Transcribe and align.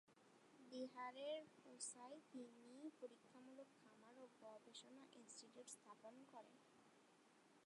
বিহারের 0.71 1.41
পুসায় 1.57 2.17
তিনি 2.31 2.69
পরীক্ষামূলক 3.01 3.69
খামার 3.77 4.15
ও 4.17 4.25
গবেষণা 4.41 5.03
ইনস্টিটিউট 5.11 5.67
স্থাপন 5.67 6.13
করেন। 6.31 6.57